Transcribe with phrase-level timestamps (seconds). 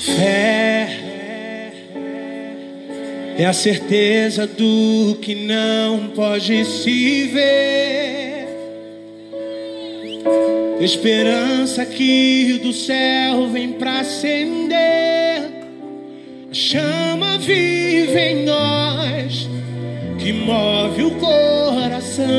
[0.00, 0.88] Fé
[3.36, 8.48] é a certeza do que não pode se ver.
[10.80, 15.50] Esperança que do céu vem pra acender.
[16.50, 19.50] Chama vive em nós
[20.18, 22.30] que move o coração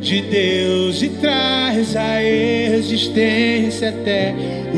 [0.00, 4.34] de Deus e traz a existência até
[4.74, 4.76] o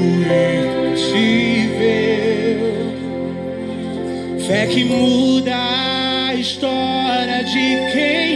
[0.93, 1.80] impossível.
[4.46, 5.56] Fé que muda
[6.28, 8.30] a história de quem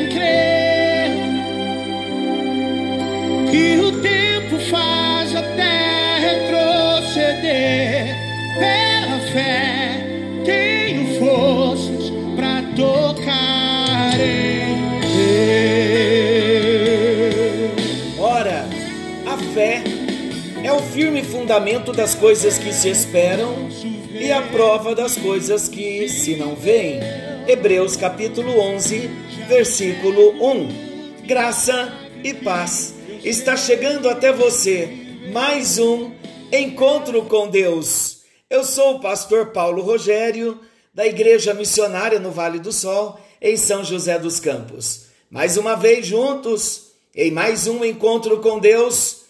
[20.95, 23.69] firme fundamento das coisas que se esperam
[24.13, 27.01] e a prova das coisas que se não veem.
[27.49, 29.11] Hebreus capítulo 11,
[29.49, 31.27] versículo 1.
[31.27, 32.95] Graça e paz.
[33.25, 34.89] Está chegando até você
[35.33, 36.13] mais um
[36.53, 38.19] encontro com Deus.
[38.49, 40.61] Eu sou o pastor Paulo Rogério,
[40.95, 45.07] da Igreja Missionária no Vale do Sol, em São José dos Campos.
[45.29, 49.23] Mais uma vez juntos em mais um encontro com Deus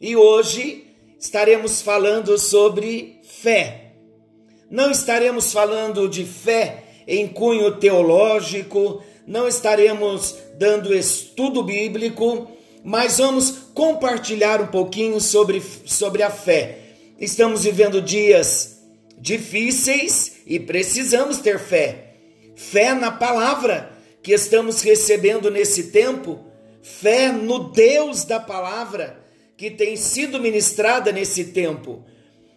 [0.00, 0.84] e hoje
[1.18, 3.92] estaremos falando sobre fé.
[4.70, 12.50] Não estaremos falando de fé em cunho teológico, não estaremos dando estudo bíblico,
[12.82, 16.78] mas vamos compartilhar um pouquinho sobre, sobre a fé.
[17.18, 18.82] Estamos vivendo dias
[19.18, 22.16] difíceis e precisamos ter fé.
[22.56, 23.90] Fé na palavra
[24.22, 26.44] que estamos recebendo nesse tempo,
[26.82, 29.23] fé no Deus da palavra
[29.56, 32.04] que tem sido ministrada nesse tempo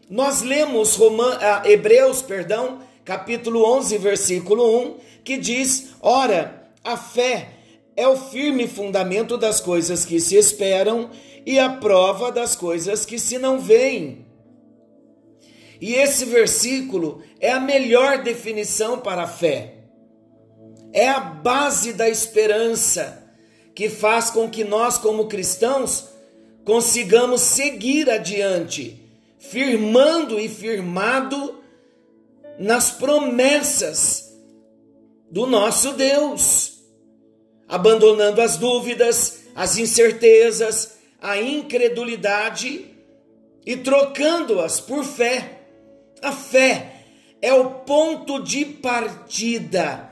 [0.09, 7.49] nós lemos Roman, ah, Hebreus, perdão, capítulo 11, versículo 1, que diz: Ora, a fé
[7.93, 11.09] é o firme fundamento das coisas que se esperam
[11.45, 14.25] e a prova das coisas que se não veem.
[15.81, 19.73] E esse versículo é a melhor definição para a fé.
[20.93, 23.29] É a base da esperança
[23.75, 26.16] que faz com que nós, como cristãos,
[26.67, 29.01] consigamos seguir adiante
[29.39, 31.63] firmando e firmado
[32.59, 34.35] nas promessas
[35.31, 36.79] do nosso Deus,
[37.69, 42.85] abandonando as dúvidas, as incertezas, a incredulidade
[43.65, 45.61] e trocando-as por fé.
[46.21, 46.95] A fé
[47.41, 50.11] é o ponto de partida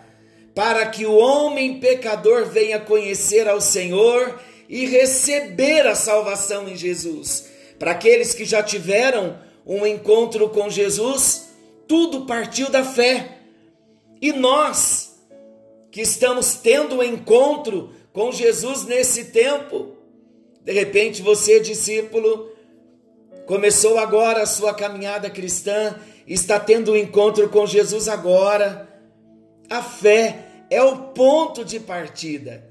[0.54, 7.50] para que o homem pecador venha conhecer ao Senhor e receber a salvação em Jesus.
[7.78, 11.50] Para aqueles que já tiveram um encontro com Jesus,
[11.88, 13.40] tudo partiu da fé.
[14.22, 15.16] E nós,
[15.92, 19.96] que estamos tendo um encontro com Jesus nesse tempo,
[20.64, 22.50] de repente você, discípulo,
[23.46, 25.96] começou agora a sua caminhada cristã,
[26.26, 28.90] está tendo um encontro com Jesus agora.
[29.70, 32.65] A fé é o ponto de partida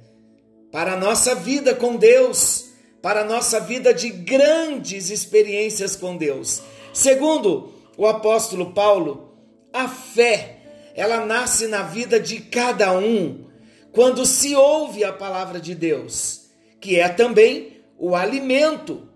[0.74, 2.64] para a nossa vida com Deus
[3.00, 6.62] para a nossa vida de grandes experiências com Deus.
[6.90, 9.36] Segundo o apóstolo Paulo,
[9.70, 13.44] a fé, ela nasce na vida de cada um
[13.92, 16.46] quando se ouve a palavra de Deus,
[16.80, 19.06] que é também o alimento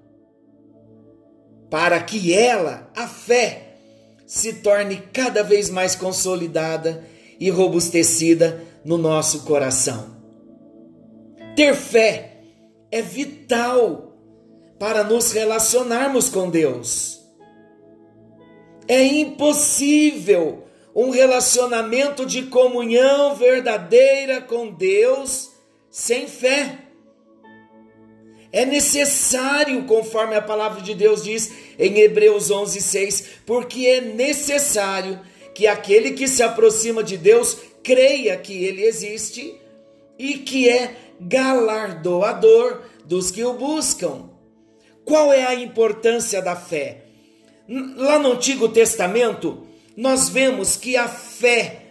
[1.71, 3.79] para que ela, a fé,
[4.27, 7.07] se torne cada vez mais consolidada
[7.41, 10.18] e robustecida no nosso coração.
[11.59, 12.37] Ter fé
[12.89, 14.17] é vital
[14.79, 17.19] para nos relacionarmos com Deus.
[18.87, 25.51] É impossível um relacionamento de comunhão verdadeira com Deus
[25.91, 26.79] sem fé.
[28.53, 35.19] É necessário, conforme a palavra de Deus diz em Hebreus 11:6, porque é necessário
[35.57, 39.61] que aquele que se aproxima de Deus creia que ele existe
[40.17, 44.31] e que é galardoador dos que o buscam.
[45.05, 47.05] Qual é a importância da fé?
[47.69, 49.67] Lá no Antigo Testamento,
[49.97, 51.83] nós vemos que a fé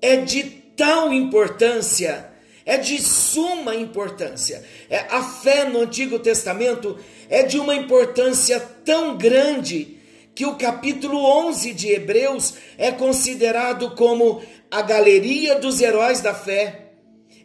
[0.00, 0.44] é de
[0.76, 2.30] tal importância,
[2.64, 4.64] é de suma importância.
[4.88, 9.98] É, a fé no Antigo Testamento é de uma importância tão grande
[10.34, 16.89] que o capítulo 11 de Hebreus é considerado como a galeria dos heróis da fé.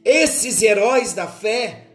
[0.05, 1.87] Esses heróis da fé,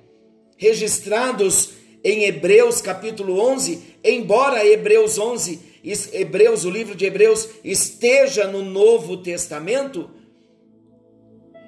[0.56, 1.70] registrados
[2.02, 5.70] em Hebreus capítulo 11, embora Hebreus 11
[6.12, 10.10] Hebreus, o livro de Hebreus, esteja no Novo Testamento,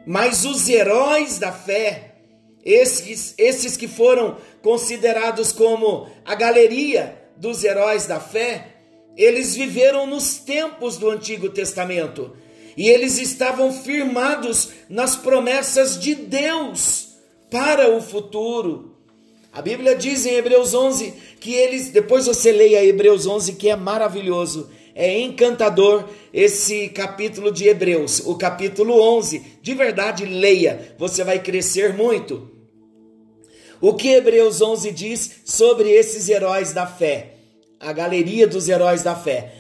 [0.05, 2.17] mas os heróis da fé,
[2.65, 8.77] esses, esses que foram considerados como a galeria dos heróis da fé,
[9.17, 12.37] eles viveram nos tempos do Antigo Testamento
[12.77, 17.09] e eles estavam firmados nas promessas de Deus
[17.51, 18.97] para o futuro.
[19.53, 23.77] A Bíblia diz em Hebreus 11 que eles, depois você leia Hebreus 11 que é
[23.77, 29.59] maravilhoso, é encantador esse capítulo de Hebreus, o capítulo 11.
[29.61, 32.51] De verdade, leia, você vai crescer muito.
[33.81, 37.35] O que Hebreus 11 diz sobre esses heróis da fé?
[37.81, 39.55] A galeria dos heróis da fé.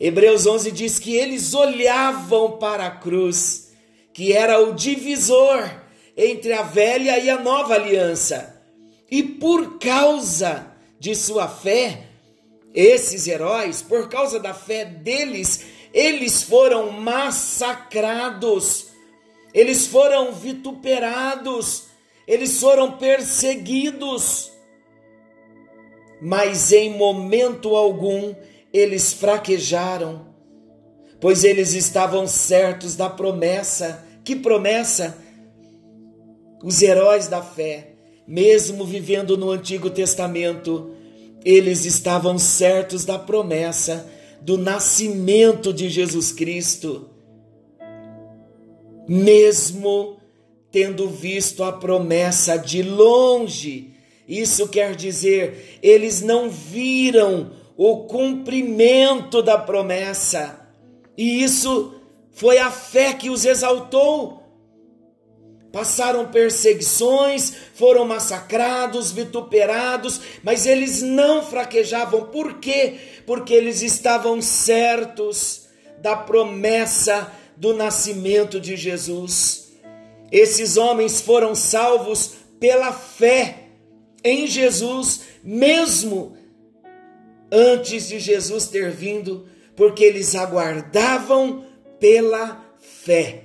[0.00, 3.72] Hebreus 11 diz que eles olhavam para a cruz,
[4.12, 5.68] que era o divisor
[6.16, 8.62] entre a velha e a nova aliança.
[9.10, 12.04] E por causa de sua fé,
[12.74, 18.88] esses heróis, por causa da fé deles, eles foram massacrados,
[19.52, 21.84] eles foram vituperados,
[22.26, 24.52] eles foram perseguidos.
[26.20, 28.34] Mas em momento algum
[28.72, 30.26] eles fraquejaram,
[31.20, 34.04] pois eles estavam certos da promessa.
[34.24, 35.16] Que promessa?
[36.62, 37.92] Os heróis da fé,
[38.26, 40.90] mesmo vivendo no Antigo Testamento,
[41.44, 44.10] eles estavam certos da promessa
[44.40, 47.08] do nascimento de Jesus Cristo,
[49.08, 50.18] mesmo
[50.70, 53.92] tendo visto a promessa de longe.
[54.28, 60.68] Isso quer dizer, eles não viram o cumprimento da promessa.
[61.16, 61.94] E isso
[62.32, 64.42] foi a fé que os exaltou.
[65.72, 72.26] Passaram perseguições, foram massacrados, vituperados, mas eles não fraquejavam.
[72.26, 72.96] Por quê?
[73.24, 75.68] Porque eles estavam certos
[76.02, 79.72] da promessa do nascimento de Jesus.
[80.32, 83.68] Esses homens foram salvos pela fé
[84.24, 86.37] em Jesus, mesmo
[87.50, 91.64] antes de Jesus ter vindo, porque eles aguardavam
[91.98, 93.44] pela fé.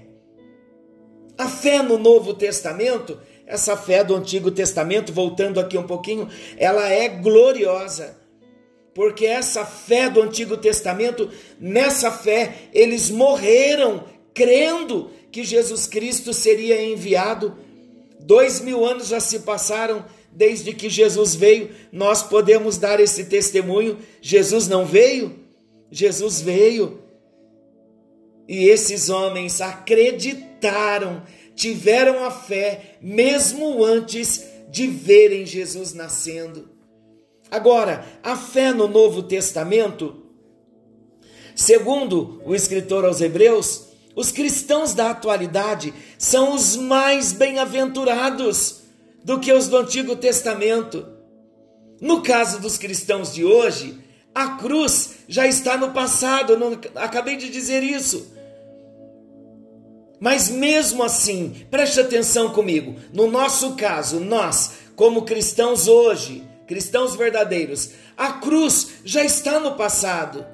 [1.38, 6.90] A fé no Novo Testamento, essa fé do Antigo Testamento, voltando aqui um pouquinho, ela
[6.90, 8.18] é gloriosa.
[8.94, 11.30] Porque essa fé do Antigo Testamento,
[11.60, 17.58] nessa fé, eles morreram crendo que Jesus Cristo seria enviado.
[18.20, 24.00] Dois mil anos já se passaram desde que Jesus veio, nós podemos dar esse testemunho.
[24.22, 25.40] Jesus não veio?
[25.92, 27.00] Jesus veio.
[28.48, 31.24] E esses homens acreditaram,
[31.56, 36.70] tiveram a fé, mesmo antes de verem Jesus nascendo.
[37.50, 40.24] Agora, a fé no Novo Testamento,
[41.56, 48.83] segundo o escritor aos Hebreus, os cristãos da atualidade são os mais bem-aventurados
[49.24, 51.08] do que os do Antigo Testamento.
[52.02, 53.98] No caso dos cristãos de hoje,
[54.36, 58.34] a cruz já está no passado, não, acabei de dizer isso.
[60.20, 62.96] Mas mesmo assim, preste atenção comigo.
[63.14, 70.46] No nosso caso, nós, como cristãos hoje, cristãos verdadeiros, a cruz já está no passado,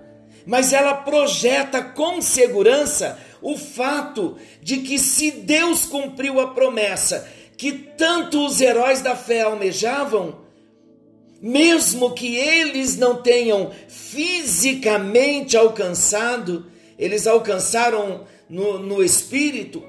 [0.45, 7.27] mas ela projeta com segurança o fato de que se Deus cumpriu a promessa
[7.59, 10.39] que tanto os heróis da fé almejavam,
[11.41, 19.83] mesmo que eles não tenham fisicamente alcançado, eles alcançaram no, no espírito,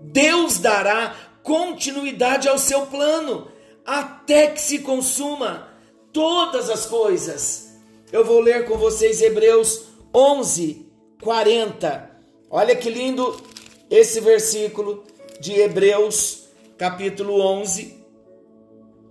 [0.00, 3.48] Deus dará continuidade ao seu plano
[3.84, 5.68] até que se consuma
[6.14, 7.74] todas as coisas.
[8.10, 9.82] Eu vou ler com vocês Hebreus
[10.14, 10.86] 11,
[11.20, 12.10] 40.
[12.48, 13.38] Olha que lindo
[13.90, 15.04] esse versículo
[15.38, 16.45] de Hebreus
[16.76, 18.04] capítulo 11,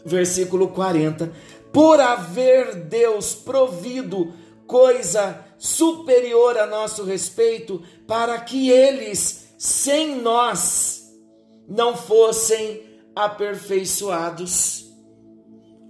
[0.05, 1.31] versículo 40.
[1.71, 4.33] Por haver Deus provido
[4.65, 11.11] coisa superior a nosso respeito, para que eles, sem nós,
[11.67, 12.83] não fossem
[13.15, 14.85] aperfeiçoados.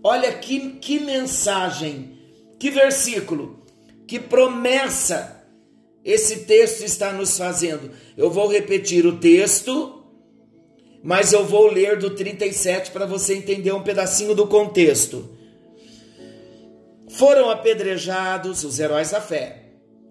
[0.03, 2.17] Olha que, que mensagem,
[2.60, 3.63] que versículo,
[4.08, 5.44] que promessa
[6.03, 7.91] esse texto está nos fazendo.
[8.15, 9.95] Eu vou repetir o texto
[11.05, 15.29] mas eu vou ler do 37 para você entender um pedacinho do contexto.
[17.12, 19.65] Foram apedrejados os heróis da fé,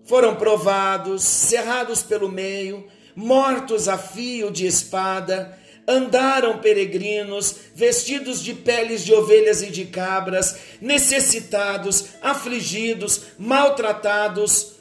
[0.05, 2.87] foram provados, cerrados pelo meio,
[3.17, 10.57] mortos a fio de espada, andaram peregrinos, vestidos de peles de ovelhas e de cabras,
[10.81, 14.75] necessitados, afligidos, maltratados,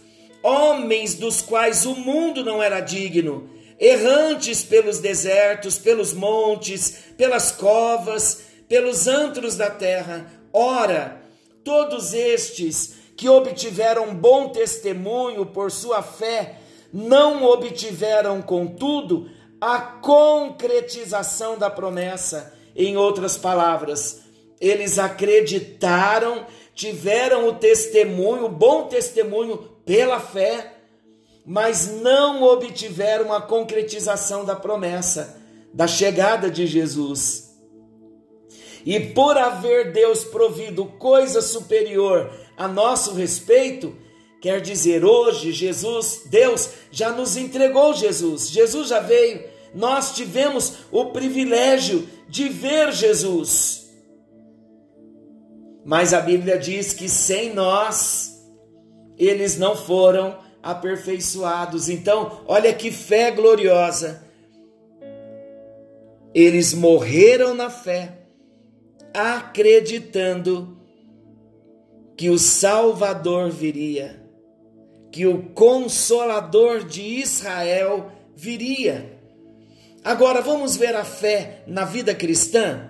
[0.44, 3.50] homens dos quais o mundo não era digno,
[3.80, 10.26] errantes pelos desertos, pelos montes, pelas covas, pelos antros da terra.
[10.52, 11.22] Ora,
[11.64, 16.58] todos estes que obtiveram bom testemunho por sua fé,
[16.92, 22.54] não obtiveram, contudo, a concretização da promessa.
[22.76, 24.22] Em outras palavras,
[24.60, 30.73] eles acreditaram, tiveram o testemunho, o bom testemunho pela fé,
[31.46, 35.42] mas não obtiveram a concretização da promessa,
[35.74, 37.52] da chegada de Jesus.
[38.86, 43.96] E por haver Deus provido coisa superior a nosso respeito,
[44.44, 48.50] Quer dizer, hoje Jesus, Deus já nos entregou Jesus.
[48.50, 49.42] Jesus já veio.
[49.74, 53.90] Nós tivemos o privilégio de ver Jesus.
[55.86, 58.34] Mas a Bíblia diz que sem nós
[59.18, 61.90] eles não foram aperfeiçoados.
[61.90, 64.24] Então, olha que fé gloriosa.
[66.34, 68.20] Eles morreram na fé,
[69.14, 70.78] acreditando
[72.18, 74.24] que o Salvador viria
[75.14, 79.16] que o consolador de Israel viria.
[80.04, 82.90] Agora vamos ver a fé na vida cristã?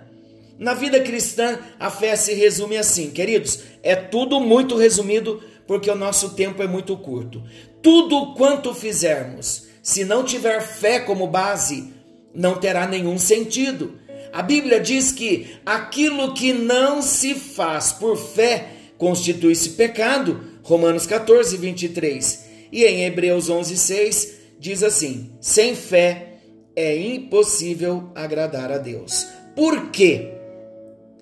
[0.58, 5.96] Na vida cristã, a fé se resume assim, queridos, é tudo muito resumido porque o
[5.96, 7.44] nosso tempo é muito curto.
[7.82, 11.94] Tudo quanto fizermos, se não tiver fé como base,
[12.34, 14.00] não terá nenhum sentido.
[14.32, 20.42] A Bíblia diz que aquilo que não se faz por fé constitui-se pecado.
[20.64, 22.46] Romanos 14, 23.
[22.72, 26.38] E em Hebreus 11, 6 diz assim: sem fé
[26.76, 29.28] é impossível agradar a Deus.
[29.56, 30.32] Por quê?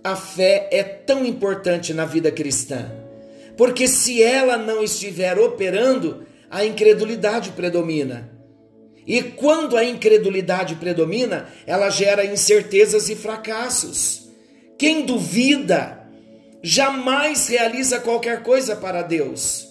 [0.04, 3.01] A fé é tão importante na vida cristã?
[3.62, 8.36] Porque se ela não estiver operando, a incredulidade predomina.
[9.06, 14.32] E quando a incredulidade predomina, ela gera incertezas e fracassos.
[14.80, 16.10] Quem duvida
[16.64, 19.68] jamais realiza qualquer coisa para Deus.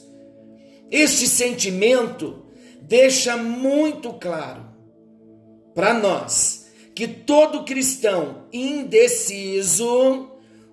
[0.88, 2.47] Este sentimento
[2.82, 4.66] deixa muito claro
[5.75, 10.30] para nós que todo cristão indeciso,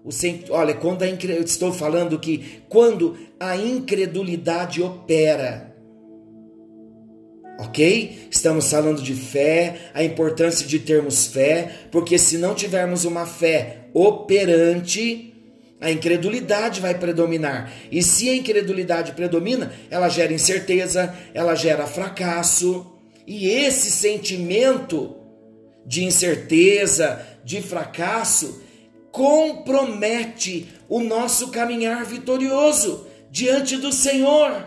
[0.08, 5.76] o, olha, quando a, eu estou falando que quando a incredulidade opera,
[7.60, 8.30] ok?
[8.32, 13.90] Estamos falando de fé, a importância de termos fé, porque se não tivermos uma fé
[13.94, 15.34] operante,
[15.82, 17.74] a incredulidade vai predominar.
[17.92, 22.94] E se a incredulidade predomina, ela gera incerteza, ela gera fracasso.
[23.28, 25.18] E esse sentimento
[25.86, 28.62] de incerteza, de fracasso,
[29.18, 34.64] compromete o nosso caminhar vitorioso diante do Senhor.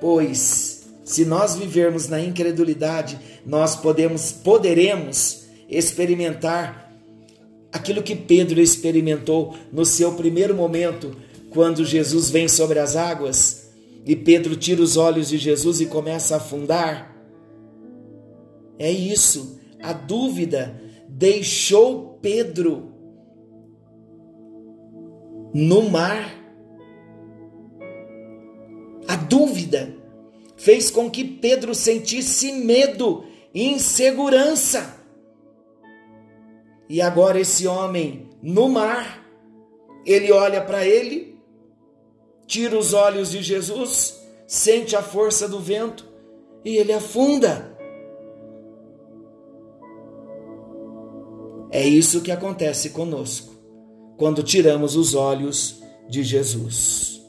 [0.00, 6.90] Pois, se nós vivermos na incredulidade, nós podemos poderemos experimentar
[7.70, 11.14] aquilo que Pedro experimentou no seu primeiro momento,
[11.50, 13.70] quando Jesus vem sobre as águas
[14.04, 17.14] e Pedro tira os olhos de Jesus e começa a afundar.
[18.78, 22.92] É isso, a dúvida deixou Pedro
[25.54, 26.34] no mar.
[29.06, 29.94] A dúvida
[30.56, 35.00] fez com que Pedro sentisse medo e insegurança.
[36.88, 39.24] E agora esse homem no mar,
[40.04, 41.40] ele olha para ele,
[42.44, 46.04] tira os olhos de Jesus, sente a força do vento
[46.64, 47.75] e ele afunda.
[51.76, 53.54] É isso que acontece conosco
[54.16, 57.20] quando tiramos os olhos de Jesus.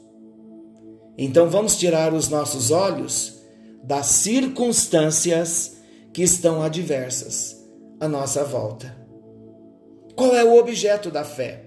[1.18, 3.42] Então vamos tirar os nossos olhos
[3.84, 5.76] das circunstâncias
[6.14, 7.62] que estão adversas
[8.00, 8.96] à nossa volta.
[10.16, 11.64] Qual é o objeto da fé?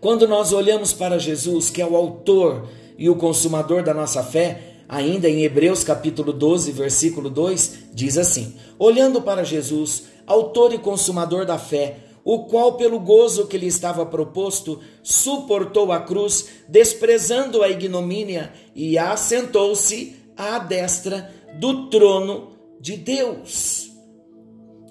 [0.00, 4.76] Quando nós olhamos para Jesus, que é o autor e o consumador da nossa fé,
[4.88, 11.44] ainda em Hebreus capítulo 12, versículo 2, diz assim: Olhando para Jesus, autor e consumador
[11.44, 17.68] da fé, o qual, pelo gozo que lhe estava proposto, suportou a cruz, desprezando a
[17.68, 23.92] ignomínia, e assentou-se à destra do trono de Deus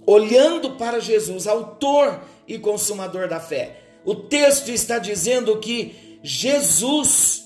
[0.06, 3.78] olhando para Jesus, autor e consumador da fé.
[4.04, 7.44] O texto está dizendo que Jesus,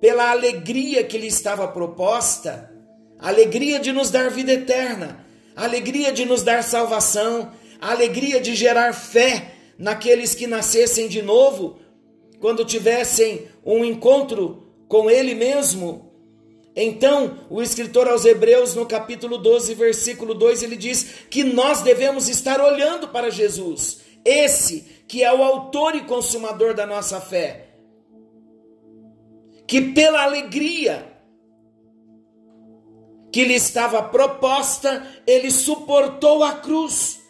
[0.00, 2.72] pela alegria que lhe estava proposta,
[3.18, 5.24] alegria de nos dar vida eterna,
[5.58, 7.50] a alegria de nos dar salvação,
[7.80, 11.80] a alegria de gerar fé naqueles que nascessem de novo,
[12.38, 16.12] quando tivessem um encontro com Ele mesmo.
[16.76, 22.28] Então, o escritor aos Hebreus, no capítulo 12, versículo 2, ele diz que nós devemos
[22.28, 27.70] estar olhando para Jesus, esse que é o autor e consumador da nossa fé,
[29.66, 31.07] que pela alegria
[33.30, 37.20] que lhe estava proposta, ele suportou a cruz,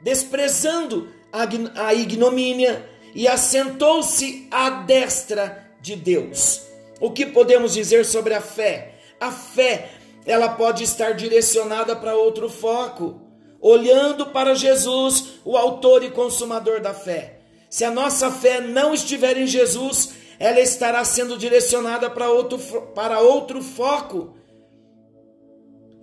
[0.00, 6.62] desprezando a ignomínia e assentou-se à destra de Deus.
[7.00, 8.94] O que podemos dizer sobre a fé?
[9.20, 9.90] A fé,
[10.24, 13.20] ela pode estar direcionada para outro foco,
[13.60, 17.40] olhando para Jesus, o autor e consumador da fé.
[17.68, 22.58] Se a nossa fé não estiver em Jesus, ela estará sendo direcionada para outro,
[22.94, 24.34] para outro foco.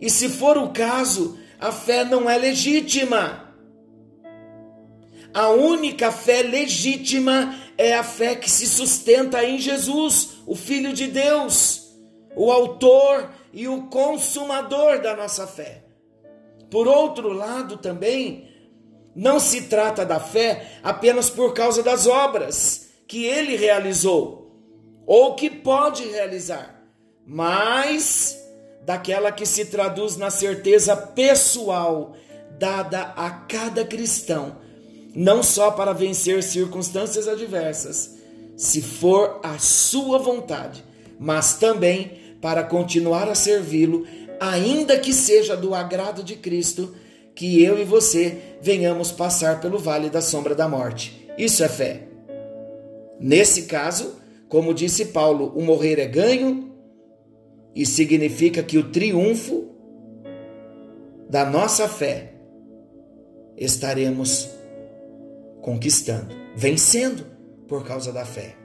[0.01, 3.53] E se for o caso, a fé não é legítima.
[5.33, 11.07] A única fé legítima é a fé que se sustenta em Jesus, o Filho de
[11.07, 11.93] Deus,
[12.35, 15.83] o Autor e o Consumador da nossa fé.
[16.71, 18.47] Por outro lado, também,
[19.15, 24.39] não se trata da fé apenas por causa das obras que ele realizou
[25.05, 26.85] ou que pode realizar,
[27.25, 28.37] mas
[28.85, 32.15] daquela que se traduz na certeza pessoal
[32.57, 34.57] dada a cada cristão
[35.15, 38.17] não só para vencer circunstâncias adversas,
[38.55, 40.83] se for a sua vontade,
[41.19, 44.05] mas também para continuar a servi-lo,
[44.39, 46.95] ainda que seja do agrado de Cristo,
[47.35, 51.29] que eu e você venhamos passar pelo vale da sombra da morte.
[51.37, 52.03] Isso é fé.
[53.19, 54.15] Nesse caso,
[54.47, 56.68] como disse Paulo, o morrer é ganho
[57.75, 59.69] e significa que o triunfo
[61.29, 62.33] da nossa fé
[63.57, 64.49] estaremos
[65.61, 67.25] conquistando, vencendo
[67.67, 68.55] por causa da fé.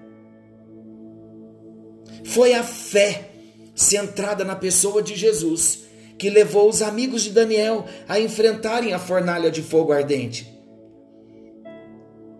[2.24, 3.30] Foi a fé
[3.74, 5.84] centrada na pessoa de Jesus
[6.16, 10.54] que levou os amigos de Daniel a enfrentarem a fornalha de fogo ardente.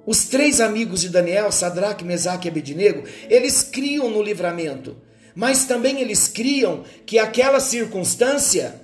[0.06, 4.96] Os três amigos de Daniel, Sadraque, Mesaque e Abednego, eles criam no livramento,
[5.34, 8.80] mas também eles criam que aquela circunstância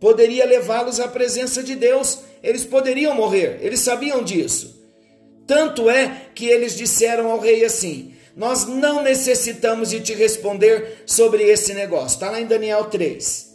[0.00, 2.20] poderia levá-los à presença de Deus.
[2.42, 4.76] Eles poderiam morrer, eles sabiam disso.
[5.46, 11.44] Tanto é que eles disseram ao rei assim: Nós não necessitamos de te responder sobre
[11.44, 12.16] esse negócio.
[12.16, 13.46] Está lá em Daniel 3.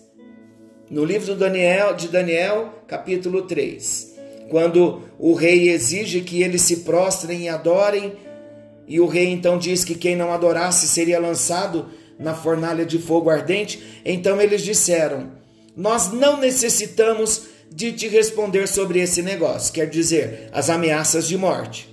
[0.90, 4.12] No livro Daniel, de Daniel, capítulo 3.
[4.50, 8.14] Quando o rei exige que eles se prostrem e adorem,
[8.88, 11.90] e o rei então diz que quem não adorasse seria lançado
[12.22, 15.32] na fornalha de fogo ardente, então eles disseram:
[15.76, 21.90] Nós não necessitamos de te responder sobre esse negócio, quer dizer, as ameaças de morte.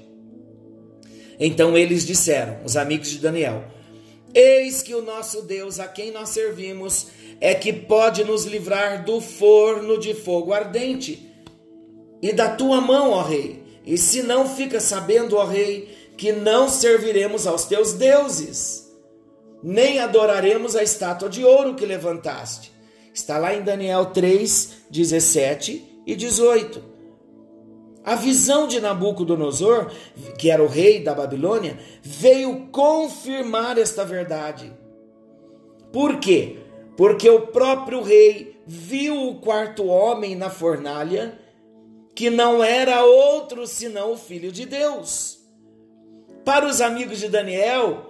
[1.40, 3.64] Então eles disseram, os amigos de Daniel:
[4.34, 7.06] Eis que o nosso Deus, a quem nós servimos,
[7.40, 11.26] é que pode nos livrar do forno de fogo ardente
[12.20, 13.62] e da tua mão, ó rei.
[13.86, 18.87] E se não fica sabendo, ó rei, que não serviremos aos teus deuses,
[19.62, 22.72] nem adoraremos a estátua de ouro que levantaste.
[23.12, 26.82] Está lá em Daniel 3, 17 e 18.
[28.04, 29.90] A visão de Nabucodonosor,
[30.38, 34.72] que era o rei da Babilônia, veio confirmar esta verdade.
[35.92, 36.58] Por quê?
[36.96, 41.38] Porque o próprio rei viu o quarto homem na fornalha,
[42.14, 45.38] que não era outro senão o filho de Deus.
[46.44, 48.07] Para os amigos de Daniel,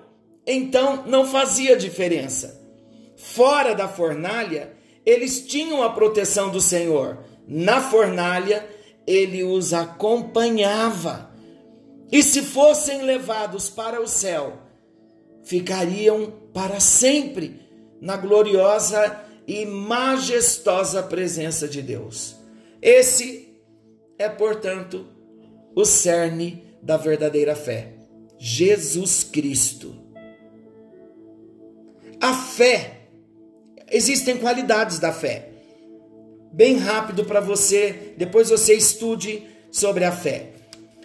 [0.50, 2.58] então não fazia diferença.
[3.16, 4.72] Fora da fornalha,
[5.04, 7.18] eles tinham a proteção do Senhor.
[7.46, 8.66] Na fornalha,
[9.06, 11.30] ele os acompanhava.
[12.10, 14.58] E se fossem levados para o céu,
[15.44, 17.60] ficariam para sempre
[18.00, 22.36] na gloriosa e majestosa presença de Deus.
[22.80, 23.48] Esse
[24.18, 25.06] é, portanto,
[25.74, 27.92] o cerne da verdadeira fé.
[28.38, 30.07] Jesus Cristo.
[32.20, 33.02] A fé
[33.90, 35.50] existem qualidades da fé.
[36.52, 40.50] Bem rápido para você, depois você estude sobre a fé.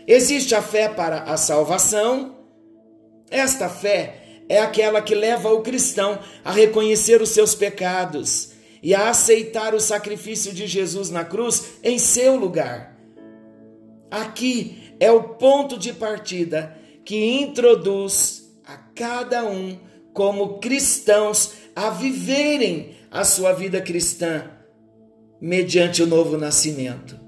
[0.08, 2.36] Existe a fé para a salvação.
[3.30, 9.10] Esta fé é aquela que leva o cristão a reconhecer os seus pecados e a
[9.10, 12.97] aceitar o sacrifício de Jesus na cruz em seu lugar.
[14.10, 19.78] Aqui é o ponto de partida que introduz a cada um
[20.13, 24.49] como cristãos a viverem a sua vida cristã,
[25.41, 27.19] mediante o novo nascimento.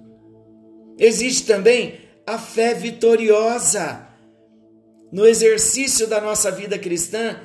[0.98, 4.08] Existe também a fé vitoriosa.
[5.12, 7.38] No exercício da nossa vida cristã,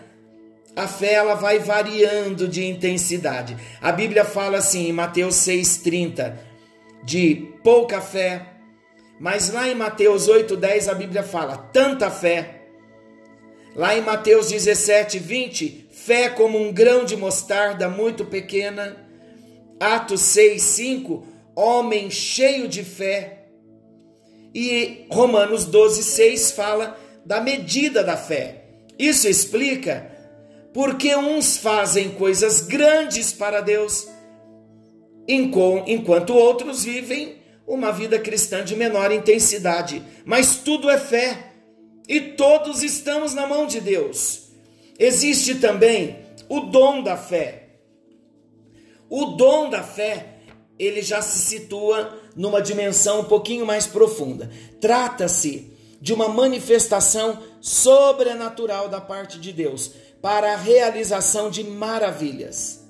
[0.74, 3.56] a fé ela vai variando de intensidade.
[3.80, 6.38] A Bíblia fala assim em Mateus 6:30
[7.04, 8.46] de pouca fé,
[9.18, 12.59] mas lá em Mateus 8:10 a Bíblia fala tanta fé.
[13.74, 18.96] Lá em Mateus 17:20, fé como um grão de mostarda muito pequena.
[19.78, 23.46] Atos 6:5, homem cheio de fé.
[24.54, 28.64] E Romanos 12:6 fala da medida da fé.
[28.98, 30.10] Isso explica
[30.74, 34.06] porque uns fazem coisas grandes para Deus,
[35.26, 40.02] enquanto outros vivem uma vida cristã de menor intensidade.
[40.24, 41.49] Mas tudo é fé
[42.08, 44.50] e todos estamos na mão de Deus.
[44.98, 47.68] Existe também o dom da fé.
[49.08, 50.38] O dom da fé,
[50.78, 54.50] ele já se situa numa dimensão um pouquinho mais profunda.
[54.80, 62.80] Trata-se de uma manifestação sobrenatural da parte de Deus para a realização de maravilhas.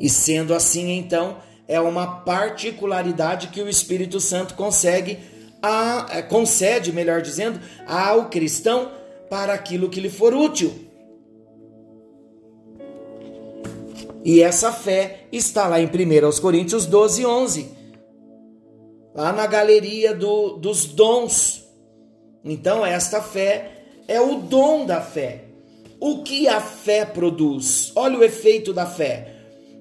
[0.00, 5.18] E sendo assim, então, é uma particularidade que o Espírito Santo consegue
[5.62, 8.90] a, é, concede, melhor dizendo, ao cristão
[9.28, 10.88] para aquilo que lhe for útil.
[14.24, 17.68] E essa fé está lá em 1 Coríntios 12, 11.
[19.14, 21.64] Lá na galeria do, dos dons.
[22.44, 25.44] Então, esta fé é o dom da fé.
[26.00, 27.92] O que a fé produz?
[27.96, 29.34] Olha o efeito da fé.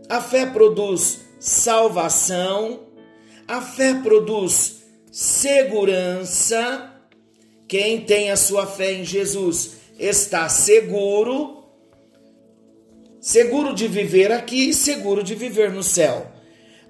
[0.10, 2.80] A fé produz salvação,
[3.48, 4.84] a fé produz
[5.18, 6.94] segurança.
[7.68, 11.64] Quem tem a sua fé em Jesus está seguro,
[13.20, 16.32] seguro de viver aqui, seguro de viver no céu.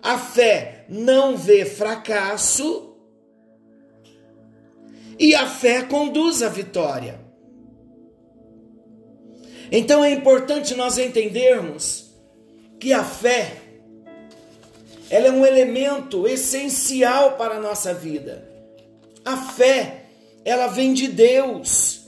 [0.04, 2.98] A fé não vê fracasso
[5.18, 7.22] e a fé conduz à vitória.
[9.72, 12.12] Então é importante nós entendermos
[12.78, 13.67] que a fé
[15.10, 18.48] ela é um elemento essencial para a nossa vida.
[19.24, 20.06] A fé,
[20.44, 22.02] ela vem de Deus.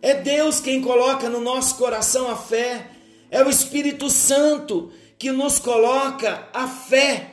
[0.00, 2.90] É Deus quem coloca no nosso coração a fé.
[3.30, 7.30] É o Espírito Santo que nos coloca a fé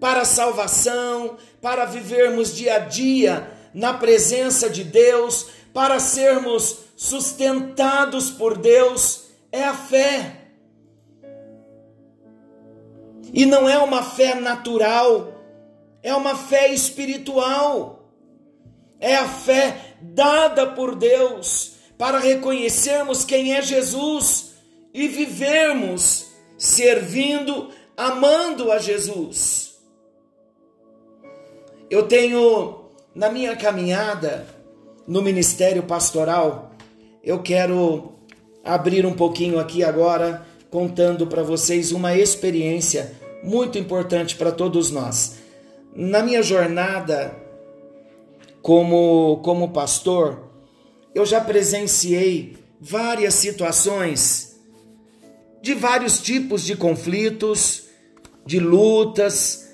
[0.00, 8.30] para a salvação, para vivermos dia a dia na presença de Deus, para sermos sustentados
[8.30, 10.43] por Deus, é a fé.
[13.34, 15.34] E não é uma fé natural,
[16.00, 18.08] é uma fé espiritual.
[19.00, 24.52] É a fé dada por Deus para reconhecermos quem é Jesus
[24.94, 29.74] e vivermos servindo, amando a Jesus.
[31.90, 34.46] Eu tenho na minha caminhada
[35.08, 36.72] no ministério pastoral,
[37.22, 38.14] eu quero
[38.64, 45.36] abrir um pouquinho aqui agora contando para vocês uma experiência muito importante para todos nós.
[45.94, 47.36] Na minha jornada
[48.62, 50.50] como, como pastor,
[51.14, 54.56] eu já presenciei várias situações
[55.60, 57.84] de vários tipos de conflitos,
[58.44, 59.68] de lutas,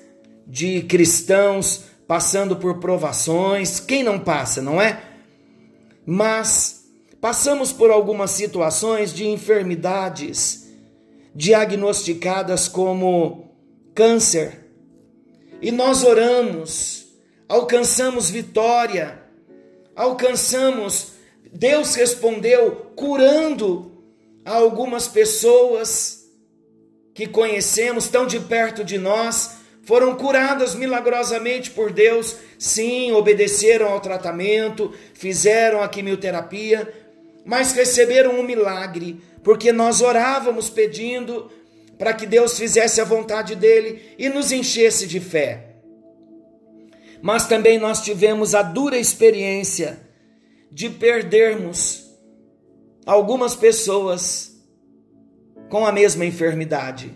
[0.45, 3.79] de cristãos passando por provações.
[3.79, 5.01] Quem não passa, não é?
[6.05, 6.83] Mas
[7.21, 10.69] passamos por algumas situações de enfermidades
[11.33, 13.50] diagnosticadas como
[13.93, 14.59] câncer.
[15.61, 17.07] E nós oramos,
[17.47, 19.21] alcançamos vitória,
[19.95, 21.13] alcançamos,
[21.51, 23.91] Deus respondeu curando
[24.43, 26.25] a algumas pessoas
[27.13, 33.99] que conhecemos tão de perto de nós, foram curadas milagrosamente por Deus, sim, obedeceram ao
[33.99, 36.91] tratamento, fizeram a quimioterapia,
[37.45, 41.51] mas receberam um milagre, porque nós orávamos pedindo
[42.01, 45.75] para que Deus fizesse a vontade dele e nos enchesse de fé.
[47.21, 50.01] Mas também nós tivemos a dura experiência
[50.71, 52.09] de perdermos
[53.05, 54.51] algumas pessoas
[55.69, 57.13] com a mesma enfermidade.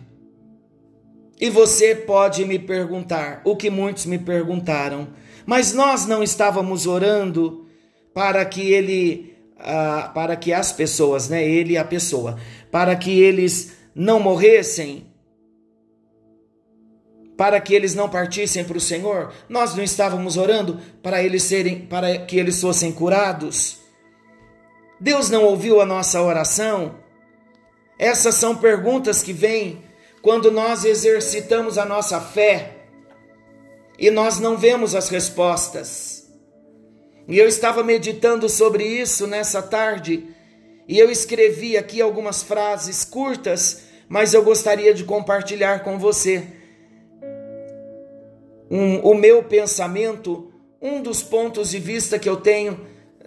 [1.42, 5.08] E você pode me perguntar o que muitos me perguntaram,
[5.48, 7.68] mas nós não estávamos orando
[8.14, 12.38] para que ele, uh, para que as pessoas, né, ele e a pessoa,
[12.70, 15.08] para que eles não morressem,
[17.38, 19.34] para que eles não partissem para o Senhor?
[19.48, 23.80] Nós não estávamos orando para eles serem, para que eles fossem curados?
[25.00, 26.96] Deus não ouviu a nossa oração?
[27.98, 29.82] Essas são perguntas que vêm
[30.22, 32.88] quando nós exercitamos a nossa fé
[33.98, 36.30] e nós não vemos as respostas.
[37.28, 40.28] E eu estava meditando sobre isso nessa tarde
[40.88, 46.44] e eu escrevi aqui algumas frases curtas, mas eu gostaria de compartilhar com você
[48.70, 52.80] um, o meu pensamento, um dos pontos de vista que eu tenho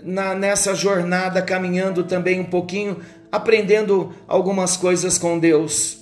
[0.03, 5.99] na, nessa jornada, caminhando também um pouquinho, aprendendo algumas coisas com Deus.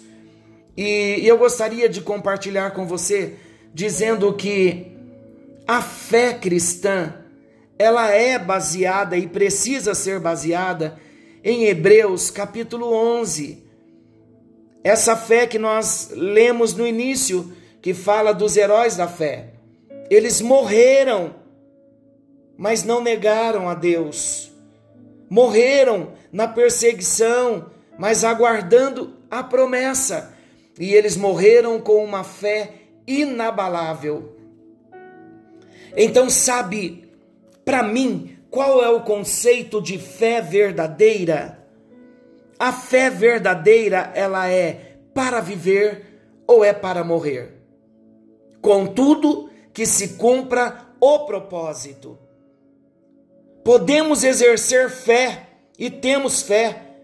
[0.77, 3.35] E, e eu gostaria de compartilhar com você,
[3.73, 4.93] dizendo que
[5.67, 7.15] a fé cristã,
[7.79, 10.99] ela é baseada e precisa ser baseada
[11.43, 13.66] em Hebreus capítulo 11.
[14.87, 19.49] Essa fé que nós lemos no início, que fala dos heróis da fé.
[20.09, 21.35] Eles morreram,
[22.57, 24.53] mas não negaram a Deus.
[25.29, 27.67] Morreram na perseguição,
[27.99, 30.33] mas aguardando a promessa.
[30.79, 32.71] E eles morreram com uma fé
[33.09, 34.37] inabalável.
[35.97, 37.11] Então, sabe,
[37.65, 41.66] para mim, qual é o conceito de fé verdadeira?
[42.59, 47.55] A fé verdadeira, ela é para viver ou é para morrer?
[48.61, 52.19] Contudo, que se cumpra o propósito.
[53.63, 56.95] Podemos exercer fé e temos fé.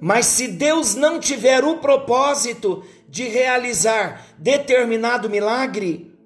[0.00, 6.16] Mas se Deus não tiver o propósito de realizar determinado milagre,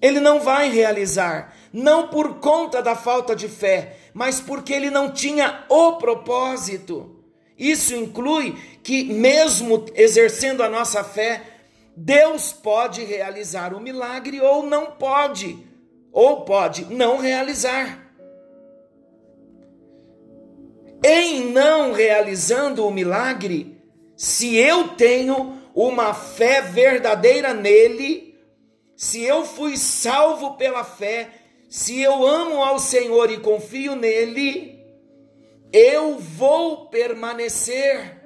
[0.00, 5.10] ele não vai realizar, não por conta da falta de fé, mas porque ele não
[5.10, 7.24] tinha o propósito.
[7.58, 11.42] Isso inclui que, mesmo exercendo a nossa fé,
[11.96, 15.58] Deus pode realizar o milagre ou não pode,
[16.10, 18.00] ou pode não realizar.
[21.04, 23.76] Em não realizando o milagre,
[24.16, 28.38] se eu tenho uma fé verdadeira nele,
[28.96, 31.28] se eu fui salvo pela fé,
[31.72, 34.78] se eu amo ao Senhor e confio nele,
[35.72, 38.20] eu vou permanecer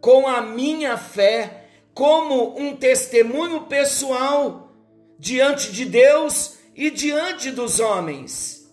[0.00, 4.72] com a minha fé como um testemunho pessoal
[5.18, 8.72] diante de Deus e diante dos homens.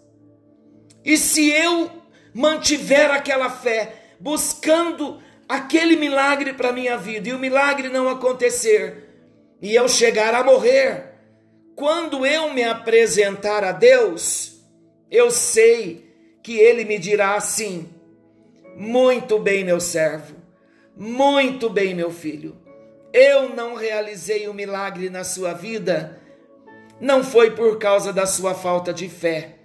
[1.03, 1.89] E se eu
[2.31, 9.17] mantiver aquela fé, buscando aquele milagre para minha vida, e o milagre não acontecer,
[9.59, 11.10] e eu chegar a morrer,
[11.81, 14.61] quando eu me apresentar a Deus,
[15.09, 16.13] eu sei
[16.43, 17.89] que Ele me dirá assim:
[18.77, 20.35] muito bem, meu servo,
[20.95, 22.61] muito bem, meu filho
[23.13, 26.17] eu não realizei o um milagre na sua vida,
[26.99, 29.55] não foi por causa da sua falta de fé,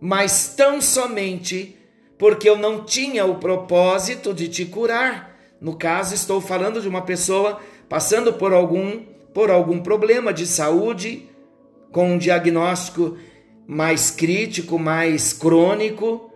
[0.00, 1.76] mas tão somente
[2.16, 5.36] porque eu não tinha o propósito de te curar.
[5.60, 9.04] No caso, estou falando de uma pessoa passando por algum
[9.38, 11.28] por algum problema de saúde,
[11.92, 13.16] com um diagnóstico
[13.68, 16.32] mais crítico, mais crônico.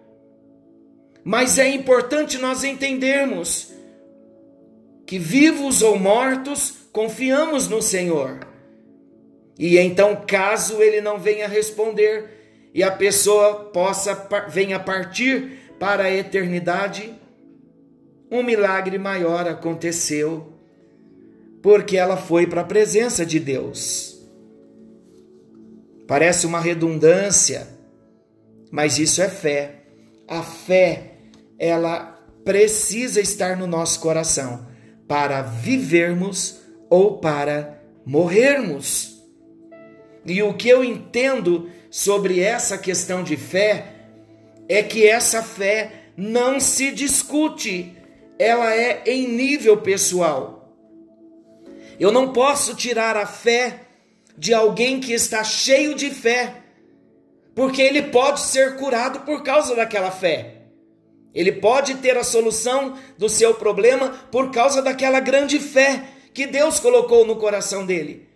[1.25, 3.73] Mas é importante nós entendermos
[5.05, 8.47] que vivos ou mortos, confiamos no Senhor.
[9.59, 14.15] E então, caso ele não venha responder e a pessoa possa
[14.49, 17.13] venha partir para a eternidade,
[18.31, 20.52] um milagre maior aconteceu,
[21.63, 24.21] porque ela foi para a presença de Deus.
[26.09, 27.69] Parece uma redundância,
[28.71, 29.85] mas isso é fé.
[30.27, 31.13] A fé,
[31.59, 34.67] ela precisa estar no nosso coração
[35.07, 39.23] para vivermos ou para morrermos.
[40.27, 43.87] E o que eu entendo sobre essa questão de fé
[44.69, 47.97] é que essa fé não se discute,
[48.39, 50.62] ela é em nível pessoal.
[52.03, 53.83] Eu não posso tirar a fé
[54.37, 56.65] de alguém que está cheio de fé,
[57.55, 60.63] porque ele pode ser curado por causa daquela fé.
[61.33, 66.03] Ele pode ter a solução do seu problema por causa daquela grande fé
[66.35, 68.29] que Deus colocou no coração dele.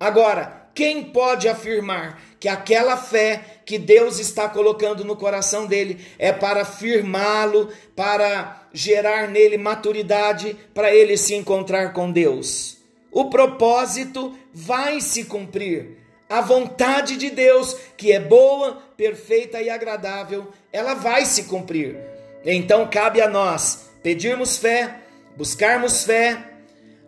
[0.00, 6.30] Agora, quem pode afirmar que aquela fé que Deus está colocando no coração dele é
[6.30, 12.76] para firmá-lo, para gerar nele maturidade, para ele se encontrar com Deus?
[13.10, 15.96] O propósito vai se cumprir.
[16.28, 21.96] A vontade de Deus, que é boa, perfeita e agradável, ela vai se cumprir.
[22.44, 24.96] Então cabe a nós pedirmos fé,
[25.36, 26.50] buscarmos fé,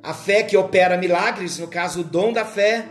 [0.03, 2.87] a fé que opera milagres, no caso, o dom da fé.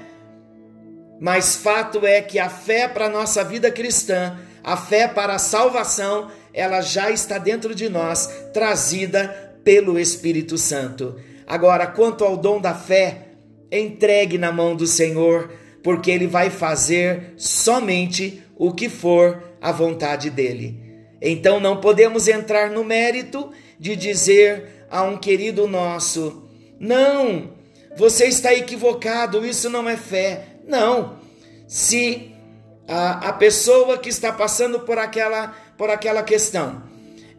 [1.20, 5.40] Mas fato é que a fé para a nossa vida cristã, a fé para a
[5.40, 11.16] salvação, ela já está dentro de nós, trazida pelo Espírito Santo.
[11.46, 13.28] Agora, quanto ao dom da fé,
[13.72, 15.52] entregue na mão do Senhor,
[15.84, 20.88] porque Ele vai fazer somente o que for a vontade dEle.
[21.22, 26.48] Então não podemos entrar no mérito de dizer a um querido nosso:
[26.80, 27.52] não,
[27.96, 30.57] você está equivocado, isso não é fé.
[30.68, 31.20] Não.
[31.68, 32.36] Se
[32.88, 36.84] a, a pessoa que está passando por aquela, por aquela questão,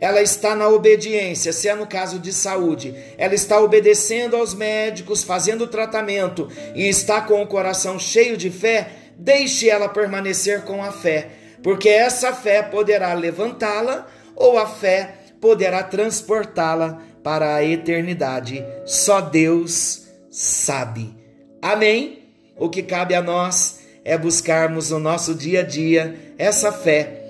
[0.01, 5.25] ela está na obediência, se é no caso de saúde, ela está obedecendo aos médicos,
[5.25, 10.93] fazendo tratamento e está com o coração cheio de fé, deixe ela permanecer com a
[10.93, 11.31] fé,
[11.63, 18.65] porque essa fé poderá levantá-la ou a fé poderá transportá-la para a eternidade.
[18.87, 21.15] Só Deus sabe.
[21.61, 22.18] Amém?
[22.59, 27.23] O que cabe a nós é buscarmos no nosso dia a dia essa fé,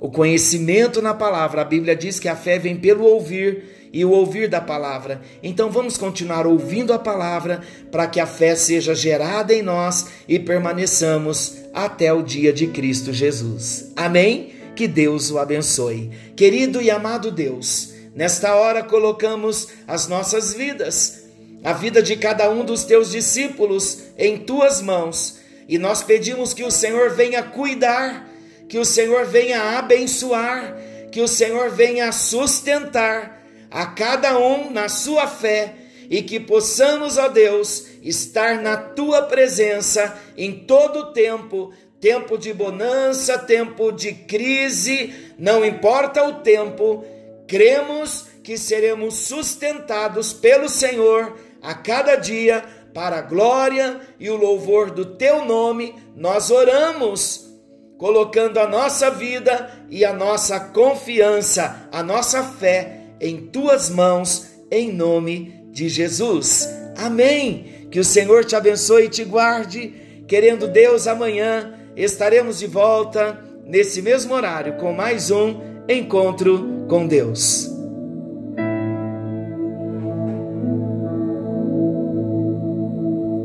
[0.00, 1.62] o conhecimento na palavra.
[1.62, 5.20] A Bíblia diz que a fé vem pelo ouvir e o ouvir da palavra.
[5.42, 10.38] Então vamos continuar ouvindo a palavra para que a fé seja gerada em nós e
[10.38, 13.92] permaneçamos até o dia de Cristo Jesus.
[13.94, 14.54] Amém?
[14.74, 16.10] Que Deus o abençoe.
[16.34, 21.23] Querido e amado Deus, nesta hora colocamos as nossas vidas
[21.64, 25.38] a vida de cada um dos teus discípulos em tuas mãos.
[25.66, 28.28] E nós pedimos que o Senhor venha cuidar,
[28.68, 30.76] que o Senhor venha abençoar,
[31.10, 35.74] que o Senhor venha sustentar a cada um na sua fé
[36.10, 42.52] e que possamos, ó Deus, estar na tua presença em todo o tempo, tempo de
[42.52, 47.02] bonança, tempo de crise, não importa o tempo,
[47.46, 54.90] cremos que seremos sustentados pelo Senhor a cada dia, para a glória e o louvor
[54.90, 57.50] do teu nome, nós oramos,
[57.98, 64.92] colocando a nossa vida e a nossa confiança, a nossa fé em tuas mãos, em
[64.92, 66.68] nome de Jesus.
[66.96, 67.88] Amém.
[67.90, 70.22] Que o Senhor te abençoe e te guarde.
[70.28, 77.73] Querendo Deus, amanhã estaremos de volta nesse mesmo horário com mais um encontro com Deus.